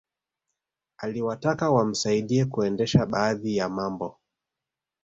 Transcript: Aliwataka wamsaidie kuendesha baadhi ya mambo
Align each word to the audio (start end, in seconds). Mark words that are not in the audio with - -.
Aliwataka 0.97 1.71
wamsaidie 1.71 2.45
kuendesha 2.45 3.05
baadhi 3.05 3.57
ya 3.57 3.69
mambo 3.69 4.19